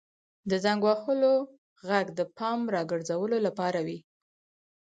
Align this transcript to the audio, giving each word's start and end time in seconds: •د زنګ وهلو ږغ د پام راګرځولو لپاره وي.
•د 0.49 0.51
زنګ 0.63 0.81
وهلو 0.85 1.33
ږغ 1.87 2.07
د 2.19 2.21
پام 2.37 2.59
راګرځولو 2.75 3.37
لپاره 3.47 3.79
وي. 3.87 3.99